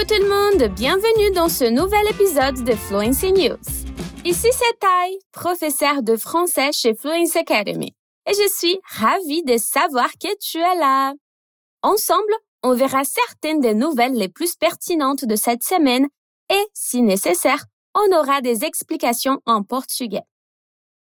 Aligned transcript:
Coucou 0.00 0.14
tout 0.14 0.22
le 0.22 0.28
monde, 0.28 0.74
bienvenue 0.76 1.30
dans 1.32 1.50
ce 1.50 1.64
nouvel 1.64 2.08
épisode 2.08 2.64
de 2.64 2.74
Fluency 2.74 3.32
News. 3.32 3.58
Ici 4.24 4.48
c'est 4.50 4.78
Tai, 4.78 5.18
professeur 5.30 6.02
de 6.02 6.16
français 6.16 6.72
chez 6.72 6.94
Fluency 6.94 7.36
Academy, 7.38 7.94
et 8.26 8.32
je 8.32 8.48
suis 8.48 8.78
ravie 8.84 9.42
de 9.42 9.58
savoir 9.58 10.10
que 10.12 10.34
tu 10.38 10.58
es 10.58 10.74
là. 10.76 11.12
Ensemble, 11.82 12.32
on 12.62 12.74
verra 12.74 13.04
certaines 13.04 13.60
des 13.60 13.74
nouvelles 13.74 14.14
les 14.14 14.30
plus 14.30 14.56
pertinentes 14.56 15.26
de 15.26 15.36
cette 15.36 15.64
semaine 15.64 16.08
et, 16.50 16.66
si 16.72 17.02
nécessaire, 17.02 17.64
on 17.94 18.16
aura 18.16 18.40
des 18.40 18.64
explications 18.64 19.40
em 19.44 19.62
português. 19.62 20.24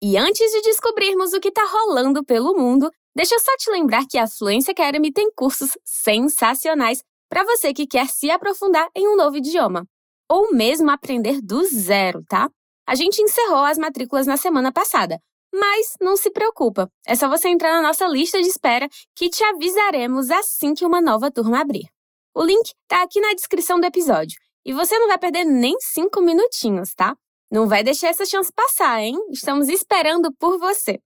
E 0.03 0.19
antes 0.19 0.53
de 0.53 0.61
descobrirmos 0.63 1.33
o 1.33 1.41
que 1.41 1.49
está 1.49 1.63
rolando 1.73 2.23
pelo 2.23 2.55
mundo, 2.55 2.91
deixa 3.17 3.35
eu 3.35 3.41
só 3.41 3.53
te 3.57 3.71
lembrar 3.71 4.05
que 4.07 4.19
a 4.19 4.27
Fluency 4.27 4.73
Academy 4.73 5.11
tem 5.11 5.31
cursos 5.35 5.79
sensacionais 5.85 7.03
para 7.29 7.45
você 7.45 7.73
que 7.73 7.87
quer 7.87 8.09
se 8.09 8.31
aprofundar 8.31 8.89
em 8.95 9.09
um 9.09 9.17
novo 9.17 9.37
idioma, 9.37 9.87
ou 10.29 10.53
mesmo 10.53 10.91
aprender 10.91 11.41
do 11.41 11.65
zero, 11.65 12.23
tá? 12.29 12.49
A 12.87 12.95
gente 12.95 13.23
encerrou 13.23 13.65
as 13.65 13.79
matrículas 13.79 14.27
na 14.27 14.37
semana 14.37 14.73
passada, 14.73 15.19
mas 15.53 15.95
não 16.01 16.17
se 16.17 16.31
preocupa, 16.31 16.91
é 17.07 17.15
só 17.15 17.29
você 17.29 17.49
entrar 17.49 17.73
na 17.73 17.83
nossa 17.83 18.07
lista 18.07 18.41
de 18.41 18.49
espera 18.49 18.89
que 19.15 19.29
te 19.29 19.45
avisaremos 19.45 20.31
assim 20.31 20.75
que 20.75 20.85
uma 20.85 21.01
nova 21.01 21.31
turma 21.31 21.61
abrir. 21.61 21.89
O 22.35 22.43
link 22.45 22.73
está 22.83 23.03
aqui 23.03 23.21
na 23.21 23.33
descrição 23.35 23.79
do 23.79 23.87
episódio 23.87 24.37
e 24.65 24.73
você 24.73 24.99
não 24.99 25.07
vai 25.07 25.19
perder 25.19 25.45
nem 25.45 25.77
cinco 25.81 26.21
minutinhos, 26.21 26.93
tá? 26.95 27.15
Não 27.51 27.69
vai 27.69 27.85
deixar 27.85 28.09
essa 28.09 28.27
chance 28.27 28.53
passar, 28.53 29.01
hein? 29.01 29.17
Estamos 29.31 29.69
esperando 29.69 30.33
por 30.39 30.59
você. 30.59 30.99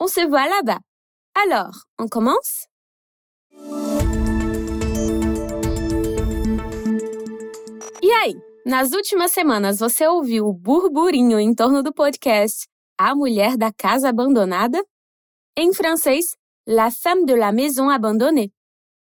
On 0.00 0.06
se 0.06 0.24
voit 0.26 0.48
là-bas. 0.48 0.78
Alors, 1.34 1.84
on 1.98 2.08
commence? 2.08 2.68
E 8.08 8.12
aí, 8.12 8.36
nas 8.64 8.92
últimas 8.92 9.32
semanas 9.32 9.80
você 9.80 10.06
ouviu 10.06 10.46
o 10.46 10.52
burburinho 10.52 11.40
em 11.40 11.52
torno 11.52 11.82
do 11.82 11.92
podcast 11.92 12.68
A 12.96 13.16
Mulher 13.16 13.56
da 13.56 13.72
Casa 13.72 14.10
Abandonada? 14.10 14.80
Em 15.56 15.72
francês, 15.72 16.36
La 16.68 16.92
Femme 16.92 17.26
de 17.26 17.34
la 17.34 17.50
Maison 17.50 17.90
Abandonnée. 17.90 18.52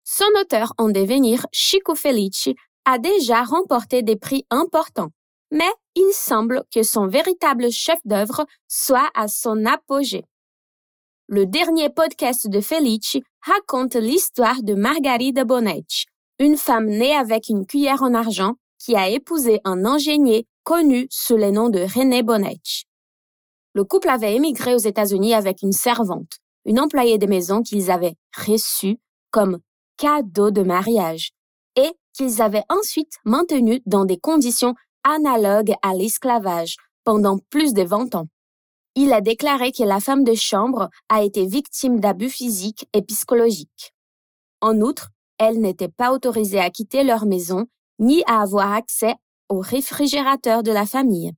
Son 0.04 0.30
auteur 0.40 0.72
en 0.78 0.90
devenir, 0.90 1.44
Chico 1.52 1.94
Felici, 1.94 2.54
a 2.86 2.98
déjà 2.98 3.42
remporté 3.42 4.02
des 4.02 4.16
prix 4.16 4.46
importants, 4.50 5.10
mais 5.50 5.74
il 5.94 6.10
semble 6.14 6.64
que 6.72 6.82
son 6.82 7.08
véritable 7.08 7.70
chef-d'œuvre 7.70 8.46
soit 8.68 9.10
à 9.14 9.28
son 9.28 9.66
apogée. 9.66 10.24
Le 11.26 11.44
dernier 11.44 11.90
podcast 11.90 12.48
de 12.48 12.62
Felici 12.62 13.22
raconte 13.42 13.96
l'histoire 13.96 14.62
de 14.62 14.72
Margarida 14.72 15.44
Bonetti, 15.44 16.06
une 16.38 16.56
femme 16.56 16.86
née 16.86 17.14
avec 17.14 17.50
une 17.50 17.66
cuillère 17.66 18.02
en 18.02 18.14
argent 18.14 18.54
qui 18.88 18.96
a 18.96 19.10
épousé 19.10 19.60
un 19.64 19.84
ingénieur 19.84 20.40
connu 20.64 21.08
sous 21.10 21.36
le 21.36 21.50
nom 21.50 21.68
de 21.68 21.80
René 21.80 22.22
Bonetti. 22.22 22.86
Le 23.74 23.84
couple 23.84 24.08
avait 24.08 24.34
émigré 24.34 24.74
aux 24.74 24.78
États-Unis 24.78 25.34
avec 25.34 25.60
une 25.60 25.72
servante, 25.72 26.38
une 26.64 26.80
employée 26.80 27.18
de 27.18 27.26
maison 27.26 27.62
qu'ils 27.62 27.90
avaient 27.90 28.14
reçue 28.34 28.96
comme 29.30 29.58
cadeau 29.98 30.50
de 30.50 30.62
mariage 30.62 31.32
et 31.76 31.90
qu'ils 32.14 32.40
avaient 32.40 32.64
ensuite 32.70 33.12
maintenu 33.26 33.82
dans 33.84 34.06
des 34.06 34.16
conditions 34.16 34.74
analogues 35.04 35.74
à 35.82 35.92
l'esclavage 35.92 36.78
pendant 37.04 37.36
plus 37.50 37.74
de 37.74 37.82
20 37.82 38.14
ans. 38.14 38.28
Il 38.94 39.12
a 39.12 39.20
déclaré 39.20 39.70
que 39.70 39.82
la 39.82 40.00
femme 40.00 40.24
de 40.24 40.34
chambre 40.34 40.88
a 41.10 41.22
été 41.22 41.44
victime 41.44 42.00
d'abus 42.00 42.30
physiques 42.30 42.88
et 42.94 43.02
psychologiques. 43.02 43.92
En 44.62 44.80
outre, 44.80 45.10
elle 45.36 45.60
n'était 45.60 45.90
pas 45.90 46.10
autorisée 46.10 46.60
à 46.60 46.70
quitter 46.70 47.04
leur 47.04 47.26
maison 47.26 47.66
ni 47.98 48.22
à 48.26 48.42
avoir 48.42 48.72
accès 48.72 49.14
au 49.48 49.60
réfrigérateur 49.60 50.62
de 50.62 50.72
la 50.72 50.86
famille, 50.86 51.32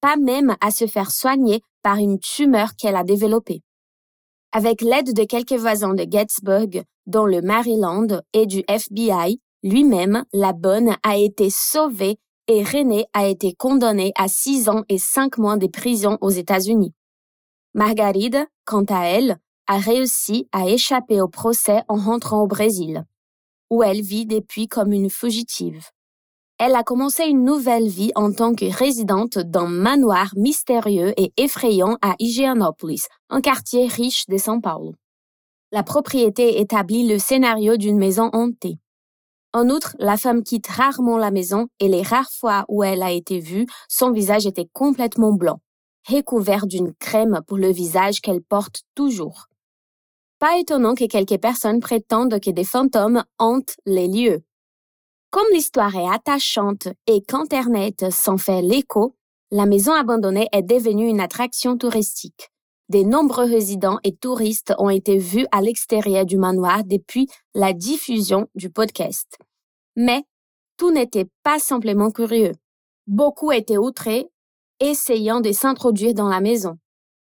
pas 0.00 0.16
même 0.16 0.56
à 0.60 0.70
se 0.70 0.86
faire 0.86 1.10
soigner 1.10 1.62
par 1.82 1.96
une 1.96 2.18
tumeur 2.18 2.76
qu'elle 2.76 2.96
a 2.96 3.04
développée. 3.04 3.62
Avec 4.52 4.80
l'aide 4.80 5.14
de 5.14 5.24
quelques 5.24 5.52
voisins 5.52 5.94
de 5.94 6.06
Gettysburg, 6.10 6.84
dont 7.06 7.26
le 7.26 7.42
Maryland 7.42 8.20
et 8.32 8.46
du 8.46 8.62
FBI, 8.68 9.40
lui-même, 9.62 10.24
la 10.32 10.52
bonne 10.52 10.96
a 11.02 11.16
été 11.16 11.50
sauvée 11.50 12.18
et 12.46 12.62
René 12.62 13.06
a 13.14 13.26
été 13.26 13.54
condamné 13.54 14.12
à 14.16 14.28
six 14.28 14.68
ans 14.68 14.82
et 14.88 14.98
cinq 14.98 15.38
mois 15.38 15.56
de 15.56 15.66
prison 15.66 16.18
aux 16.20 16.30
États-Unis. 16.30 16.94
Margaride, 17.74 18.46
quant 18.64 18.84
à 18.84 19.06
elle, 19.06 19.38
a 19.66 19.78
réussi 19.78 20.48
à 20.52 20.68
échapper 20.68 21.20
au 21.20 21.28
procès 21.28 21.82
en 21.88 21.96
rentrant 21.96 22.42
au 22.42 22.46
Brésil 22.46 23.04
où 23.70 23.82
elle 23.82 24.02
vit 24.02 24.26
depuis 24.26 24.68
comme 24.68 24.92
une 24.92 25.10
fugitive. 25.10 25.88
Elle 26.58 26.76
a 26.76 26.84
commencé 26.84 27.24
une 27.24 27.44
nouvelle 27.44 27.88
vie 27.88 28.12
en 28.14 28.32
tant 28.32 28.54
que 28.54 28.66
résidente 28.66 29.38
d'un 29.38 29.66
manoir 29.66 30.32
mystérieux 30.36 31.12
et 31.16 31.32
effrayant 31.36 31.98
à 32.00 32.14
Higienópolis, 32.20 33.08
un 33.28 33.40
quartier 33.40 33.88
riche 33.88 34.26
de 34.28 34.36
São 34.36 34.60
Paulo. 34.60 34.94
La 35.72 35.82
propriété 35.82 36.60
établit 36.60 37.08
le 37.08 37.18
scénario 37.18 37.76
d'une 37.76 37.98
maison 37.98 38.30
hantée. 38.32 38.78
En 39.52 39.68
outre, 39.68 39.96
la 39.98 40.16
femme 40.16 40.44
quitte 40.44 40.68
rarement 40.68 41.18
la 41.18 41.32
maison 41.32 41.66
et 41.80 41.88
les 41.88 42.02
rares 42.02 42.30
fois 42.30 42.64
où 42.68 42.84
elle 42.84 43.02
a 43.02 43.10
été 43.10 43.40
vue, 43.40 43.66
son 43.88 44.12
visage 44.12 44.46
était 44.46 44.68
complètement 44.72 45.32
blanc, 45.32 45.60
recouvert 46.08 46.66
d'une 46.66 46.94
crème 46.94 47.40
pour 47.46 47.58
le 47.58 47.72
visage 47.72 48.20
qu'elle 48.20 48.42
porte 48.42 48.82
toujours. 48.94 49.46
Pas 50.44 50.58
étonnant 50.58 50.94
que 50.94 51.06
quelques 51.06 51.40
personnes 51.40 51.80
prétendent 51.80 52.38
que 52.38 52.50
des 52.50 52.64
fantômes 52.64 53.24
hantent 53.38 53.76
les 53.86 54.08
lieux. 54.08 54.44
Comme 55.30 55.46
l'histoire 55.54 55.96
est 55.96 56.06
attachante 56.06 56.88
et 57.06 57.22
qu'Internet 57.22 58.12
s'en 58.12 58.36
fait 58.36 58.60
l'écho, 58.60 59.16
la 59.50 59.64
maison 59.64 59.94
abandonnée 59.94 60.48
est 60.52 60.60
devenue 60.60 61.08
une 61.08 61.20
attraction 61.20 61.78
touristique. 61.78 62.50
De 62.90 62.98
nombreux 62.98 63.46
résidents 63.46 63.98
et 64.04 64.14
touristes 64.14 64.74
ont 64.76 64.90
été 64.90 65.16
vus 65.16 65.46
à 65.50 65.62
l'extérieur 65.62 66.26
du 66.26 66.36
manoir 66.36 66.84
depuis 66.84 67.26
la 67.54 67.72
diffusion 67.72 68.46
du 68.54 68.68
podcast. 68.68 69.38
Mais 69.96 70.24
tout 70.76 70.90
n'était 70.90 71.30
pas 71.42 71.58
simplement 71.58 72.10
curieux. 72.10 72.52
Beaucoup 73.06 73.50
étaient 73.50 73.78
outrés, 73.78 74.28
essayant 74.78 75.40
de 75.40 75.52
s'introduire 75.52 76.12
dans 76.12 76.28
la 76.28 76.42
maison 76.42 76.76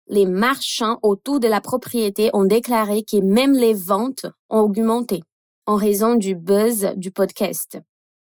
les 0.09 0.25
marchands 0.25 0.97
autour 1.03 1.39
de 1.39 1.47
la 1.47 1.61
propriété 1.61 2.29
ont 2.33 2.45
déclaré 2.45 3.03
que 3.03 3.17
même 3.17 3.53
les 3.53 3.73
ventes 3.73 4.25
ont 4.49 4.61
augmenté 4.61 5.21
en 5.67 5.75
raison 5.75 6.15
du 6.15 6.35
buzz 6.35 6.93
du 6.97 7.11
podcast. 7.11 7.77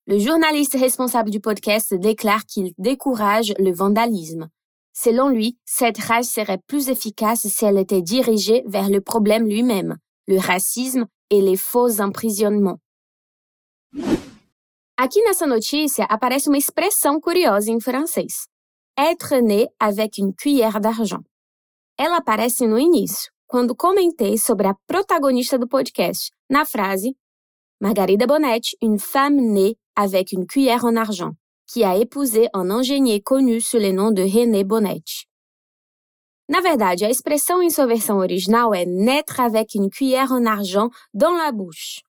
Le 0.06 0.20
journaliste 0.20 0.78
responsable 0.78 1.30
du 1.30 1.40
podcast 1.40 1.94
déclare 1.94 2.46
qu'il 2.46 2.74
décourage 2.78 3.54
le 3.58 3.72
vandalisme. 3.72 4.50
Selon 4.94 5.30
lui, 5.30 5.58
cette 5.64 6.00
rage 6.00 6.26
serait 6.26 6.60
plus 6.68 6.90
efficace 6.90 7.48
si 7.48 7.64
elle 7.64 7.78
était 7.78 8.02
dirigée 8.02 8.64
vers 8.66 8.90
le 8.90 9.00
problème 9.00 9.48
lui-même, 9.48 9.96
le 10.28 10.38
racisme 10.38 11.08
et 11.30 11.42
les 11.42 11.56
faux 11.56 12.02
emprisonnements. 12.02 12.80
Aqui 14.98 15.22
nessa 15.24 15.48
notícia 15.48 16.06
aparece 16.06 16.48
uma 16.48 16.58
expressão 16.58 17.20
curiosa 17.20 17.72
em 17.72 17.80
francês. 17.80 18.48
Être 18.98 19.42
né 19.42 19.68
avec 19.80 20.18
une 20.18 20.34
cuillère 20.36 20.80
d'argent. 20.80 21.24
Ela 21.98 22.18
aparece 22.18 22.68
no 22.68 22.78
início, 22.78 23.32
quando 23.48 23.76
comentei 23.76 24.38
sobre 24.38 24.68
a 24.68 24.76
protagonista 24.88 25.58
do 25.58 25.68
podcast, 25.68 26.32
na 26.50 26.66
frase 26.66 27.16
Margarida 27.82 28.28
Bonetti, 28.28 28.78
une 28.82 29.00
femme 29.00 29.36
née 29.36 29.76
avec 29.96 30.32
une 30.32 30.46
cuillère 30.46 30.86
en 30.86 30.96
argent, 30.96 31.34
qui 31.68 31.84
a 31.84 31.98
épousé 31.98 32.48
un 32.54 32.70
ingénieur 32.70 33.20
connu 33.24 33.60
sous 33.60 33.80
le 33.80 33.92
nom 33.92 34.12
de 34.12 34.22
René 34.22 34.64
Bonetti. 34.64 35.26
Na 36.48 36.60
verdade, 36.60 37.06
a 37.06 37.10
expressão 37.10 37.64
em 37.64 37.70
sua 37.70 37.88
versão 37.88 38.18
original 38.20 38.74
é 38.74 38.86
naître 38.86 39.40
avec 39.40 39.74
une 39.74 39.90
cuillère 39.90 40.32
en 40.32 40.46
argent 40.46 40.90
dans 41.14 41.32
la 41.32 41.52
bouche. 41.52 42.02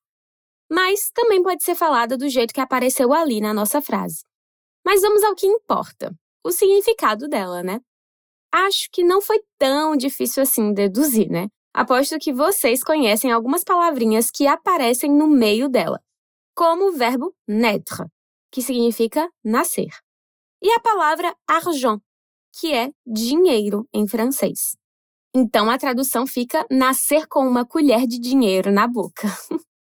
Mas 0.70 1.10
também 1.14 1.42
pode 1.42 1.62
ser 1.62 1.74
falada 1.74 2.16
do 2.16 2.28
jeito 2.28 2.52
que 2.52 2.60
apareceu 2.60 3.12
ali 3.12 3.40
na 3.40 3.54
nossa 3.54 3.80
frase. 3.80 4.24
Mas 4.84 5.00
vamos 5.00 5.22
ao 5.22 5.34
que 5.34 5.46
importa: 5.46 6.12
o 6.44 6.50
significado 6.50 7.28
dela, 7.28 7.62
né? 7.62 7.80
Acho 8.52 8.88
que 8.92 9.02
não 9.02 9.20
foi 9.20 9.40
tão 9.58 9.96
difícil 9.96 10.42
assim 10.42 10.72
deduzir, 10.72 11.30
né? 11.30 11.48
Aposto 11.74 12.18
que 12.18 12.32
vocês 12.32 12.84
conhecem 12.84 13.32
algumas 13.32 13.64
palavrinhas 13.64 14.30
que 14.30 14.46
aparecem 14.46 15.10
no 15.10 15.26
meio 15.26 15.68
dela, 15.68 15.98
como 16.54 16.88
o 16.88 16.92
verbo 16.92 17.34
naître, 17.48 18.04
que 18.50 18.60
significa 18.60 19.26
nascer, 19.42 19.88
e 20.62 20.70
a 20.70 20.80
palavra 20.80 21.34
argent, 21.48 22.00
que 22.52 22.74
é 22.74 22.90
dinheiro 23.06 23.88
em 23.92 24.06
francês. 24.06 24.76
Então 25.34 25.70
a 25.70 25.78
tradução 25.78 26.26
fica 26.26 26.66
nascer 26.70 27.26
com 27.26 27.46
uma 27.48 27.64
colher 27.64 28.06
de 28.06 28.18
dinheiro 28.18 28.70
na 28.70 28.86
boca. 28.86 29.26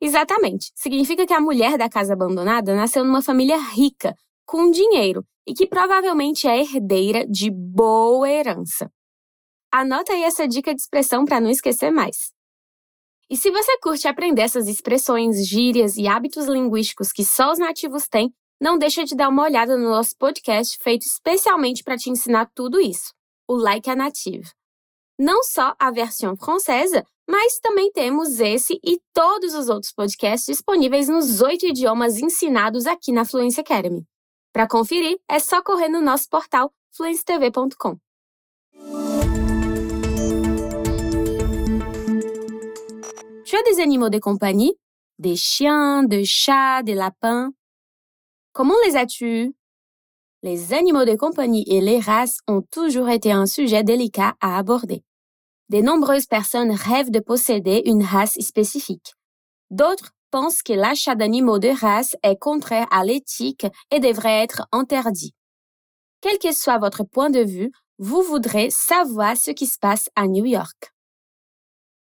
Exatamente. 0.00 0.70
Significa 0.74 1.26
que 1.26 1.32
a 1.32 1.40
mulher 1.40 1.78
da 1.78 1.88
casa 1.88 2.12
abandonada 2.12 2.76
nasceu 2.76 3.04
numa 3.04 3.22
família 3.22 3.56
rica, 3.56 4.14
com 4.48 4.70
dinheiro 4.70 5.22
e 5.46 5.52
que 5.52 5.66
provavelmente 5.66 6.48
é 6.48 6.58
herdeira 6.58 7.26
de 7.26 7.50
boa 7.50 8.28
herança. 8.28 8.90
Anota 9.70 10.14
aí 10.14 10.24
essa 10.24 10.48
dica 10.48 10.74
de 10.74 10.80
expressão 10.80 11.26
para 11.26 11.38
não 11.38 11.50
esquecer 11.50 11.90
mais. 11.90 12.32
E 13.28 13.36
se 13.36 13.50
você 13.50 13.78
curte 13.78 14.08
aprender 14.08 14.40
essas 14.40 14.66
expressões, 14.66 15.46
gírias 15.46 15.98
e 15.98 16.08
hábitos 16.08 16.46
linguísticos 16.46 17.12
que 17.12 17.22
só 17.22 17.52
os 17.52 17.58
nativos 17.58 18.08
têm, 18.08 18.32
não 18.58 18.78
deixa 18.78 19.04
de 19.04 19.14
dar 19.14 19.28
uma 19.28 19.42
olhada 19.42 19.76
no 19.76 19.90
nosso 19.90 20.16
podcast 20.18 20.78
feito 20.82 21.02
especialmente 21.02 21.84
para 21.84 21.98
te 21.98 22.08
ensinar 22.08 22.50
tudo 22.54 22.80
isso, 22.80 23.12
o 23.46 23.54
Like 23.54 23.90
a 23.90 23.94
Native. 23.94 24.50
Não 25.20 25.42
só 25.42 25.74
a 25.78 25.90
versão 25.90 26.34
francesa, 26.36 27.04
mas 27.28 27.58
também 27.58 27.92
temos 27.92 28.40
esse 28.40 28.80
e 28.82 28.98
todos 29.12 29.52
os 29.52 29.68
outros 29.68 29.92
podcasts 29.92 30.46
disponíveis 30.46 31.06
nos 31.06 31.42
oito 31.42 31.66
idiomas 31.66 32.18
ensinados 32.18 32.86
aqui 32.86 33.12
na 33.12 33.26
Fluency 33.26 33.60
Academy. 33.60 34.06
Conferir, 34.68 35.18
é 35.28 35.38
só 35.38 35.62
correr 35.62 35.88
no 35.88 36.00
nosso 36.00 36.28
portal 36.28 36.72
fluencetv.com. 36.90 37.98
Tu 43.44 43.56
as 43.56 43.62
des 43.62 43.80
animaux 43.80 44.10
de 44.10 44.18
compagnie? 44.18 44.74
Des 45.18 45.36
chiens, 45.36 46.02
des 46.04 46.24
chats, 46.24 46.82
des 46.82 46.94
lapins 46.94 47.52
Comment 48.52 48.74
les 48.86 48.96
as-tu 48.96 49.54
Les 50.42 50.72
animaux 50.74 51.04
de 51.04 51.14
compagnie 51.14 51.64
et 51.66 51.80
les 51.80 51.98
races 51.98 52.38
ont 52.46 52.62
toujours 52.62 53.08
été 53.08 53.32
un 53.32 53.46
sujet 53.46 53.84
délicat 53.84 54.34
à 54.40 54.58
aborder. 54.58 55.02
De 55.70 55.80
nombreuses 55.80 56.26
personnes 56.26 56.72
rêvent 56.72 57.10
de 57.10 57.20
posséder 57.20 57.82
une 57.86 58.02
race 58.02 58.38
spécifique. 58.40 59.14
D'autres 59.70 60.12
pensent 60.30 60.62
que 60.62 60.72
l'achat 60.72 61.14
d'animaux 61.14 61.58
de 61.58 61.68
race 61.68 62.16
est 62.22 62.38
contraire 62.38 62.86
à 62.90 63.04
l'éthique 63.04 63.66
et 63.90 64.00
devrait 64.00 64.42
être 64.42 64.66
interdit. 64.72 65.34
Quel 66.20 66.38
que 66.38 66.52
soit 66.52 66.78
votre 66.78 67.04
point 67.04 67.30
de 67.30 67.40
vue, 67.40 67.70
vous 67.98 68.22
voudrez 68.22 68.70
savoir 68.70 69.36
ce 69.36 69.50
qui 69.50 69.66
se 69.66 69.78
passe 69.78 70.08
à 70.16 70.26
New 70.26 70.44
York. 70.44 70.92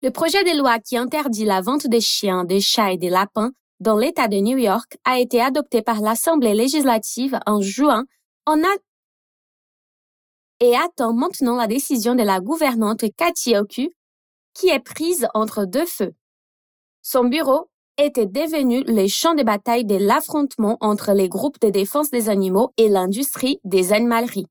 Le 0.03 0.11
projet 0.11 0.43
de 0.43 0.57
loi 0.57 0.79
qui 0.79 0.95
interdit 0.95 1.45
la 1.45 1.61
vente 1.61 1.87
des 1.87 2.01
chiens, 2.01 2.43
des 2.43 2.61
chats 2.61 2.91
et 2.91 2.97
des 2.97 3.09
lapins 3.09 3.51
dans 3.79 3.97
l'État 3.97 4.27
de 4.27 4.37
New 4.37 4.57
York 4.57 4.97
a 5.05 5.19
été 5.19 5.41
adopté 5.41 5.81
par 5.81 6.01
l'Assemblée 6.01 6.53
législative 6.53 7.39
en 7.45 7.61
juin 7.61 8.05
et 10.59 10.75
attend 10.75 11.13
maintenant 11.13 11.55
la 11.55 11.67
décision 11.67 12.15
de 12.15 12.23
la 12.23 12.39
gouvernante 12.39 13.03
Cathy 13.15 13.55
Oku, 13.55 13.91
qui 14.53 14.69
est 14.69 14.79
prise 14.79 15.27
entre 15.33 15.65
deux 15.65 15.85
feux. 15.85 16.15
Son 17.01 17.25
bureau 17.25 17.69
était 17.97 18.25
devenu 18.25 18.83
le 18.85 19.07
champ 19.07 19.33
de 19.33 19.43
bataille 19.43 19.85
de 19.85 19.95
l'affrontement 19.95 20.77
entre 20.81 21.13
les 21.13 21.29
groupes 21.29 21.59
de 21.61 21.69
défense 21.69 22.11
des 22.11 22.29
animaux 22.29 22.71
et 22.77 22.89
l'industrie 22.89 23.59
des 23.63 23.93
animaleries. 23.93 24.47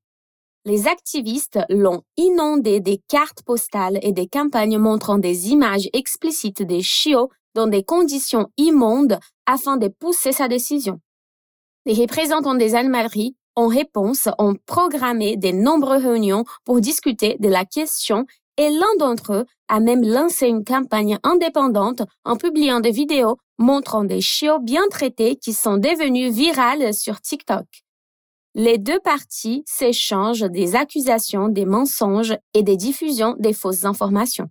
Les 0.65 0.89
activistes 0.89 1.61
l'ont 1.69 2.03
inondé 2.17 2.81
des 2.81 3.01
cartes 3.09 3.43
postales 3.45 3.99
et 4.03 4.13
des 4.13 4.27
campagnes 4.27 4.79
montrant 4.79 5.19
des 5.19 5.51
images 5.51 5.89
explicites 5.93 6.63
des 6.63 6.83
chiots 6.83 7.31
dans 7.55 7.69
des 7.69 7.85
conditions 7.85 8.49
immondes 8.57 9.19
afin 9.47 9.77
de 9.77 9.89
pousser 9.89 10.33
sa 10.33 10.49
décision. 10.49 11.01
Les 11.87 11.95
représentants 11.95 12.57
des 12.57 12.75
animaleries 12.75 13.37
en 13.57 13.69
réponse, 13.69 14.29
ont 14.39 14.55
programmé 14.67 15.37
de 15.37 15.49
nombreuses 15.49 16.05
réunions 16.05 16.45
pour 16.65 16.81
discuter 16.81 17.37
de 17.41 17.49
la 17.49 17.65
question 17.65 18.27
et 18.57 18.71
l'un 18.71 18.97
d'entre 18.99 19.33
eux 19.33 19.47
a 19.69 19.81
même 19.81 20.03
lancé 20.03 20.47
une 20.47 20.65
campagne 20.65 21.19
indépendante 21.23 22.03
en 22.25 22.37
publiant 22.37 22.81
des 22.81 22.91
vidéos 22.91 23.37
montrant 23.59 24.05
des 24.05 24.21
chiots 24.21 24.61
bien 24.61 24.87
traités 24.91 25.37
qui 25.37 25.53
sont 25.53 25.77
devenus 25.77 26.33
virales 26.33 26.95
sur 26.95 27.21
TikTok. 27.21 27.67
Les 28.55 28.79
deux 28.79 29.01
parties 29.01 29.63
s'échangent 29.67 30.51
des 30.51 30.77
accusations, 30.77 31.49
des 31.49 31.67
mensonges 31.67 32.37
et 32.55 32.63
des 32.63 32.77
diffusions 32.77 33.35
des 33.39 33.53
fausses 33.53 33.85
informations. 33.85 34.49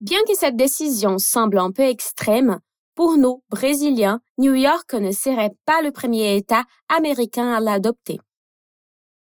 Bien 0.00 0.18
que 0.26 0.34
cette 0.34 0.56
décision 0.56 1.18
semble 1.18 1.58
un 1.58 1.70
peu 1.70 1.82
extrême, 1.82 2.58
pour 2.94 3.16
nous, 3.16 3.42
Brésiliens, 3.50 4.20
New 4.38 4.54
York 4.54 4.94
ne 4.94 5.12
serait 5.12 5.54
pas 5.66 5.82
le 5.82 5.92
premier 5.92 6.36
État 6.36 6.64
américain 6.88 7.52
à 7.52 7.60
l'adopter. 7.60 8.18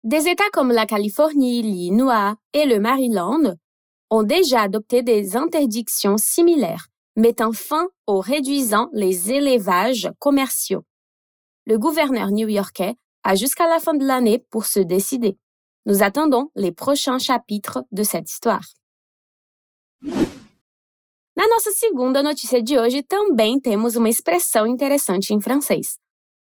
Des 0.03 0.29
États 0.29 0.49
comme 0.53 0.73
la 0.73 0.87
Californie, 0.87 1.63
l'Illinois 1.63 2.37
et 2.53 2.65
le 2.65 2.81
Maryland 2.81 3.55
ont 4.11 4.23
déjà 4.23 4.63
adopté 4.63 5.03
des 5.03 5.37
interdictions 5.37 6.19
similaires, 6.19 6.89
mettant 7.17 7.53
fin 7.53 7.89
ou 8.09 8.19
réduisant 8.19 8.89
les 8.93 9.33
élevages 9.33 10.11
commerciaux. 10.19 10.85
Le 11.67 11.79
gouverneur 11.79 12.31
new-yorkais 12.31 12.97
a 13.23 13.35
jusqu'à 13.35 13.69
la 13.69 13.79
fin 13.79 13.95
de 13.95 14.05
l'année 14.05 14.45
pour 14.51 14.67
se 14.67 14.81
décider. 14.81 15.39
Nous 15.87 16.03
attendons 16.03 16.51
les 16.57 16.73
prochains 16.73 17.19
chapitres 17.19 17.85
de 17.93 18.03
cette 18.03 18.31
histoire. 18.31 18.65
Na 20.03 21.47
nossa 21.49 21.71
segunda 21.73 22.23
notícia 22.23 22.63
de 22.63 22.79
hoje 22.79 23.03
também 23.03 23.61
temos 23.61 23.97
uma 23.97 24.09
expressão 24.09 24.67
interessante 24.67 25.33
em 25.33 25.41
francês. 25.41 25.99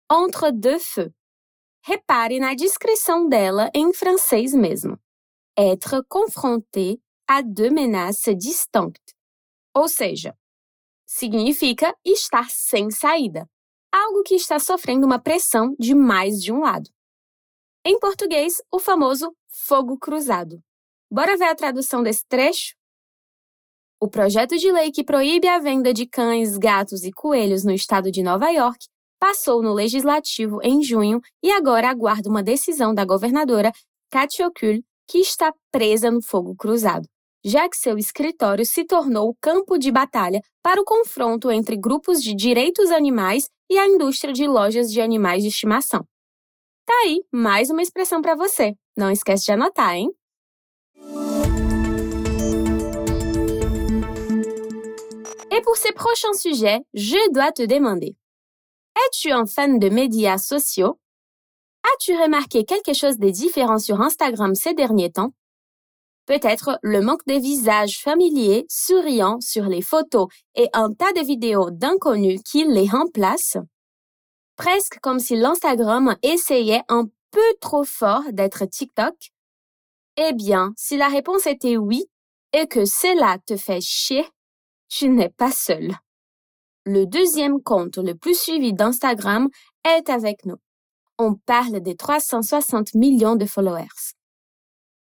Entre 0.09 0.51
deux 0.51 0.79
feux. 0.79 1.11
Repare 1.83 2.39
na 2.39 2.53
descrição 2.53 3.27
dela 3.27 3.69
em 3.73 3.91
francês 3.93 4.53
mesmo. 4.53 4.97
Être 5.57 6.03
confronté 6.07 6.99
à 7.27 7.41
deux 7.41 7.71
menaces 7.71 8.35
distinctes. 8.37 9.13
Ou 9.73 9.87
seja, 9.87 10.35
significa 11.05 11.95
estar 12.03 12.49
sem 12.49 12.89
saída, 12.91 13.47
algo 13.91 14.23
que 14.23 14.35
está 14.35 14.59
sofrendo 14.59 15.05
uma 15.05 15.19
pressão 15.19 15.75
de 15.79 15.93
mais 15.93 16.41
de 16.41 16.51
um 16.51 16.61
lado. 16.61 16.89
Em 17.83 17.99
português, 17.99 18.61
o 18.71 18.79
famoso 18.79 19.35
fogo 19.47 19.97
cruzado. 19.97 20.59
Bora 21.11 21.37
ver 21.37 21.45
a 21.45 21.55
tradução 21.55 22.01
desse 22.01 22.25
trecho? 22.27 22.75
O 23.99 24.09
projeto 24.09 24.57
de 24.57 24.71
lei 24.71 24.91
que 24.91 25.03
proíbe 25.03 25.47
a 25.47 25.59
venda 25.59 25.93
de 25.93 26.05
cães, 26.05 26.57
gatos 26.57 27.03
e 27.03 27.11
coelhos 27.11 27.63
no 27.63 27.71
estado 27.71 28.11
de 28.11 28.21
Nova 28.21 28.49
York 28.49 28.87
passou 29.19 29.61
no 29.61 29.73
legislativo 29.73 30.59
em 30.61 30.83
junho 30.83 31.21
e 31.41 31.51
agora 31.51 31.89
aguarda 31.89 32.29
uma 32.29 32.43
decisão 32.43 32.93
da 32.93 33.05
governadora 33.05 33.71
Katy 34.11 34.43
Okul, 34.43 34.83
que 35.07 35.19
está 35.19 35.53
presa 35.71 36.11
no 36.11 36.21
fogo 36.21 36.55
cruzado, 36.55 37.07
já 37.45 37.69
que 37.69 37.77
seu 37.77 37.95
escritório 37.95 38.65
se 38.65 38.83
tornou 38.83 39.29
o 39.29 39.35
campo 39.39 39.77
de 39.77 39.91
batalha 39.91 40.41
para 40.63 40.81
o 40.81 40.83
confronto 40.83 41.51
entre 41.51 41.77
grupos 41.77 42.19
de 42.19 42.33
direitos 42.33 42.89
animais 42.89 43.47
e 43.69 43.77
a 43.77 43.85
indústria 43.85 44.33
de 44.33 44.47
lojas 44.47 44.91
de 44.91 44.99
animais 44.99 45.43
de 45.43 45.49
estimação. 45.49 46.03
Tá 46.85 46.93
aí 47.03 47.23
mais 47.31 47.69
uma 47.69 47.83
expressão 47.83 48.19
para 48.19 48.35
você. 48.35 48.73
Não 48.97 49.11
esquece 49.11 49.45
de 49.45 49.51
anotar, 49.51 49.95
hein? 49.95 50.09
Et 55.51 55.61
pour 55.61 55.77
ces 55.77 55.93
prochains 55.93 56.33
sujets, 56.41 56.81
je 56.93 57.31
dois 57.31 57.51
te 57.51 57.65
demander, 57.65 58.15
es-tu 58.97 59.31
un 59.31 59.45
fan 59.45 59.79
de 59.79 59.89
médias 59.89 60.39
sociaux? 60.39 60.99
As-tu 61.83 62.15
remarqué 62.17 62.65
quelque 62.65 62.93
chose 62.93 63.17
de 63.17 63.29
différent 63.29 63.79
sur 63.79 64.01
Instagram 64.01 64.55
ces 64.55 64.73
derniers 64.73 65.11
temps? 65.11 65.31
Peut-être 66.25 66.79
le 66.81 67.01
manque 67.01 67.25
de 67.27 67.35
visages 67.35 67.99
familiers, 68.01 68.65
souriants 68.67 69.39
sur 69.41 69.65
les 69.65 69.83
photos 69.83 70.27
et 70.55 70.69
un 70.73 70.91
tas 70.91 71.13
de 71.13 71.23
vidéos 71.23 71.69
d'inconnus 71.69 72.41
qui 72.43 72.65
les 72.65 72.87
remplacent? 72.87 73.57
Presque 74.55 74.99
comme 75.01 75.19
si 75.19 75.35
l'Instagram 75.35 76.15
essayait 76.23 76.81
un 76.89 77.05
peu 77.31 77.53
trop 77.61 77.83
fort 77.83 78.23
d'être 78.31 78.65
TikTok? 78.65 79.13
Eh 80.17 80.33
bien, 80.33 80.73
si 80.77 80.97
la 80.97 81.09
réponse 81.09 81.45
était 81.45 81.77
oui 81.77 82.05
et 82.53 82.67
que 82.67 82.85
cela 82.85 83.37
te 83.45 83.55
fait 83.57 83.81
chier, 83.81 84.25
tu 84.87 85.09
n'es 85.09 85.29
pas 85.29 85.51
seul. 85.51 85.93
Le 86.85 87.05
deuxième 87.05 87.61
compte 87.61 87.97
le 87.97 88.15
plus 88.15 88.39
suivi 88.39 88.73
d'Instagram 88.73 89.49
est 89.83 90.09
avec 90.09 90.45
nous. 90.45 90.57
On 91.19 91.35
parle 91.35 91.81
des 91.81 91.95
360 91.95 92.93
millions 92.93 93.35
de 93.35 93.45
followers. 93.45 94.15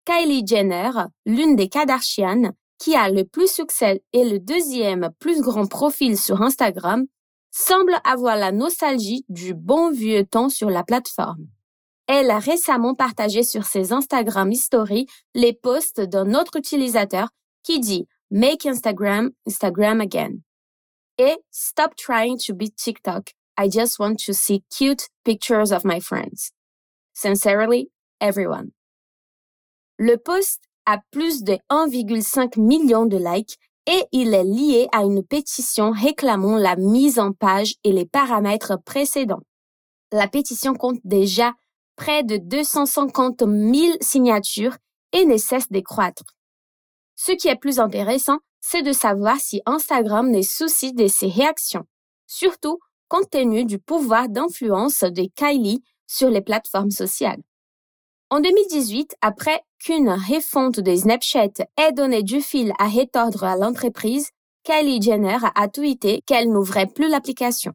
Kylie 0.06 0.46
Jenner, 0.46 0.92
l'une 1.26 1.56
des 1.56 1.68
Kardashian, 1.68 2.52
qui 2.78 2.96
a 2.96 3.10
le 3.10 3.24
plus 3.24 3.52
succès 3.52 4.04
et 4.14 4.24
le 4.24 4.40
deuxième 4.40 5.10
plus 5.20 5.42
grand 5.42 5.66
profil 5.66 6.18
sur 6.18 6.42
Instagram, 6.42 7.06
semble 7.52 7.98
avoir 8.04 8.36
la 8.36 8.52
nostalgie 8.52 9.26
du 9.30 9.54
bon 9.54 9.92
vieux 9.92 10.26
temps 10.26 10.50
sur 10.50 10.70
la 10.70 10.84
plateforme. 10.84 11.48
Elle 12.08 12.30
a 12.30 12.38
récemment 12.38 12.94
partagé 12.94 13.42
sur 13.44 13.66
ses 13.66 13.94
Instagram 13.94 14.54
Stories 14.54 15.08
les 15.34 15.54
posts 15.54 16.02
d'un 16.02 16.36
autre 16.36 16.58
utilisateur 16.58 17.30
qui 17.64 17.80
dit 17.80 18.08
Make 18.30 18.66
Instagram 18.66 19.32
Instagram 19.48 20.02
again. 20.02 20.42
Et 21.18 21.38
Stop 21.50 21.96
trying 21.96 22.38
to 22.46 22.54
be 22.54 22.70
TikTok. 22.76 23.32
I 23.58 23.70
just 23.70 24.00
want 24.00 24.18
to 24.26 24.34
see 24.34 24.64
cute 24.70 25.08
pictures 25.24 25.72
of 25.72 25.84
my 25.86 26.00
friends. 26.00 26.52
Sincerely, 27.14 27.90
everyone. 28.20 28.75
Le 29.98 30.18
post 30.18 30.62
a 30.86 31.00
plus 31.12 31.44
de 31.44 31.58
1,5 31.70 32.60
million 32.60 33.06
de 33.06 33.18
likes 33.18 33.58
et 33.88 34.04
il 34.12 34.34
est 34.34 34.44
lié 34.44 34.88
à 34.92 35.04
une 35.04 35.24
pétition 35.24 35.92
réclamant 35.92 36.58
la 36.58 36.76
mise 36.76 37.20
en 37.20 37.32
page 37.32 37.76
et 37.84 37.92
les 37.92 38.06
paramètres 38.06 38.78
précédents. 38.84 39.42
La 40.12 40.28
pétition 40.28 40.74
compte 40.74 41.00
déjà 41.04 41.54
près 41.96 42.24
de 42.24 42.38
250 42.38 43.42
000 43.42 43.98
signatures 44.02 44.76
et 45.14 45.26
ne 45.26 45.38
cesse 45.38 45.72
de 45.72 45.80
croître. 45.80 46.24
Ce 47.16 47.32
qui 47.32 47.48
est 47.48 47.56
plus 47.56 47.80
intéressant, 47.80 48.40
c'est 48.60 48.82
de 48.82 48.92
savoir 48.92 49.40
si 49.40 49.62
Instagram 49.66 50.30
n'est 50.30 50.44
souci 50.44 50.94
de 50.94 51.08
ses 51.08 51.28
réactions, 51.28 51.86
surtout 52.28 52.80
compte 53.08 53.30
tenu 53.30 53.66
du 53.66 53.80
pouvoir 53.80 54.28
d'influence 54.28 55.02
de 55.02 55.30
Kylie 55.36 55.84
sur 56.08 56.30
les 56.30 56.42
plateformes 56.42 56.92
sociales. 56.92 57.42
En 58.32 58.40
2018, 58.40 59.16
après 59.22 59.62
qu'une 59.78 60.10
refonte 60.10 60.80
de 60.80 60.96
Snapchat 60.96 61.64
ait 61.78 61.92
donné 61.94 62.24
du 62.24 62.42
fil 62.42 62.74
à 62.80 62.88
retordre 62.88 63.44
à 63.44 63.56
l'entreprise, 63.56 64.30
Kylie 64.64 65.00
Jenner 65.00 65.38
a 65.54 65.68
tweeté 65.68 66.24
qu'elle 66.26 66.52
n'ouvrait 66.52 66.88
plus 66.88 67.08
l'application. 67.08 67.74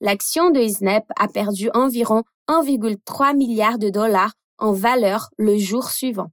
L'action 0.00 0.50
de 0.50 0.66
Snap 0.66 1.04
a 1.16 1.28
perdu 1.28 1.70
environ 1.72 2.24
1,3 2.48 3.36
milliard 3.36 3.78
de 3.78 3.88
dollars 3.88 4.32
en 4.58 4.72
valeur 4.72 5.30
le 5.38 5.56
jour 5.56 5.88
suivant. 5.90 6.32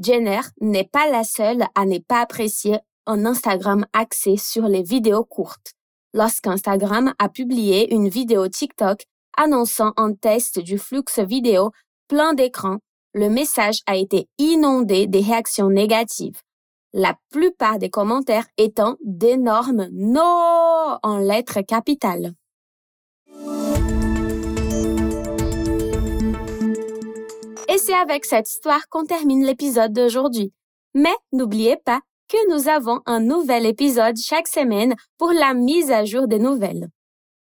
Jenner 0.00 0.40
n'est 0.60 0.88
pas 0.90 1.10
la 1.10 1.24
seule 1.24 1.64
à 1.74 1.86
ne 1.86 1.98
pas 1.98 2.20
apprécier 2.20 2.78
un 3.06 3.26
Instagram 3.26 3.84
axé 3.92 4.36
sur 4.36 4.68
les 4.68 4.82
vidéos 4.82 5.24
courtes. 5.24 5.72
Lorsqu'Instagram 6.14 7.12
a 7.18 7.28
publié 7.28 7.92
une 7.92 8.08
vidéo 8.08 8.46
TikTok 8.46 9.04
annonçant 9.36 9.92
un 9.96 10.14
test 10.14 10.60
du 10.60 10.78
flux 10.78 11.02
vidéo 11.18 11.72
plein 12.08 12.34
d'écran, 12.34 12.78
le 13.14 13.28
message 13.28 13.80
a 13.86 13.96
été 13.96 14.28
inondé 14.38 15.06
des 15.06 15.20
réactions 15.20 15.70
négatives. 15.70 16.40
La 16.92 17.16
plupart 17.30 17.78
des 17.78 17.90
commentaires 17.90 18.46
étant 18.56 18.96
d'énormes 19.04 19.88
NO 19.92 20.20
en 21.02 21.18
lettres 21.18 21.60
capitales. 21.62 22.34
Et 27.68 27.78
c'est 27.78 27.94
avec 27.94 28.24
cette 28.24 28.48
histoire 28.48 28.88
qu'on 28.88 29.04
termine 29.04 29.44
l'épisode 29.44 29.92
d'aujourd'hui. 29.92 30.52
Mais 30.94 31.14
n'oubliez 31.32 31.76
pas 31.76 32.00
que 32.28 32.52
nous 32.52 32.68
avons 32.68 33.00
un 33.06 33.20
nouvel 33.20 33.66
épisode 33.66 34.16
chaque 34.16 34.48
semaine 34.48 34.94
pour 35.18 35.32
la 35.32 35.54
mise 35.54 35.90
à 35.90 36.04
jour 36.04 36.28
des 36.28 36.38
nouvelles. 36.38 36.88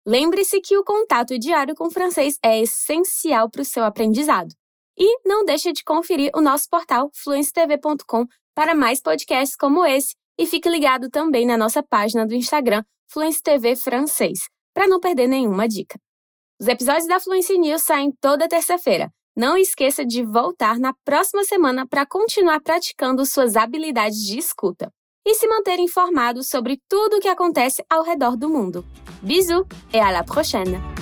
Lembre-se 0.07 0.61
que 0.61 0.77
o 0.77 0.85
contato 0.85 1.39
diário 1.39 1.75
com 1.75 1.87
o 1.87 1.91
francês 1.91 2.39
é 2.45 2.61
essencial 2.61 3.49
para 3.49 3.63
o 3.63 3.65
seu 3.65 3.85
aprendizado. 3.85 4.55
E 4.99 5.19
não 5.27 5.45
deixe 5.45 5.73
de 5.73 5.83
conferir 5.83 6.31
o 6.35 6.43
nosso 6.43 6.69
portal 6.69 7.11
fluencetv.com 7.15 8.27
para 8.55 8.75
mais 8.75 9.01
podcasts 9.01 9.57
como 9.57 9.85
esse 9.85 10.15
e 10.39 10.47
fique 10.47 10.69
ligado 10.69 11.09
também 11.09 11.47
na 11.47 11.57
nossa 11.57 11.83
página 11.83 12.27
do 12.27 12.35
Instagram 12.35 12.85
Fluence 13.11 13.43
TV 13.43 13.77
Francês, 13.77 14.49
para 14.75 14.87
não 14.87 15.01
perder 15.01 15.27
nenhuma 15.27 15.67
dica. 15.67 15.99
Os 16.61 16.69
episódios 16.69 17.07
da 17.07 17.19
Fluency 17.19 17.59
News 17.59 17.83
saem 17.83 18.13
toda 18.21 18.49
terça-feira. 18.49 19.11
Não 19.37 19.57
esqueça 19.57 20.05
de 20.05 20.23
voltar 20.23 20.79
na 20.79 20.93
próxima 21.05 21.45
semana 21.45 21.87
para 21.89 22.07
continuar 22.07 22.61
praticando 22.61 23.25
suas 23.25 23.57
habilidades 23.57 24.19
de 24.19 24.39
escuta 24.39 24.93
e 25.27 25.35
se 25.35 25.47
manter 25.49 25.79
informado 25.79 26.45
sobre 26.45 26.81
tudo 26.89 27.17
o 27.17 27.21
que 27.21 27.29
acontece 27.29 27.85
ao 27.89 28.03
redor 28.03 28.37
do 28.37 28.49
mundo. 28.49 28.85
Bisous 29.23 29.65
et 29.93 30.01
à 30.01 30.11
la 30.11 30.23
prochaine! 30.23 30.94